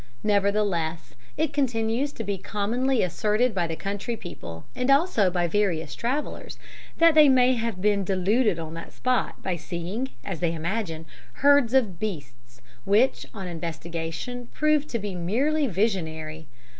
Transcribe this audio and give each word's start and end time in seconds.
Nevertheless, 0.23 1.13
it 1.37 1.53
continues 1.53 2.11
to 2.13 2.23
be 2.23 2.39
commonly 2.39 3.03
asserted 3.03 3.53
by 3.53 3.67
the 3.67 3.75
country 3.75 4.17
people, 4.17 4.65
and 4.75 4.89
also 4.89 5.29
by 5.29 5.47
various 5.47 5.93
travellers, 5.93 6.57
that 6.97 7.13
they 7.13 7.29
have 7.53 7.79
been 7.83 8.03
deluded 8.03 8.57
on 8.57 8.73
that 8.73 8.93
spot 8.93 9.43
by 9.43 9.57
seeing, 9.57 10.09
as 10.25 10.39
they 10.39 10.55
imagine, 10.55 11.05
herds 11.45 11.75
of 11.75 11.99
beasts, 11.99 12.61
which 12.83 13.27
on 13.31 13.45
investigation 13.47 14.47
prove 14.51 14.87
to 14.87 14.97
be 14.97 15.13
merely 15.13 15.67
visionary. 15.67 16.47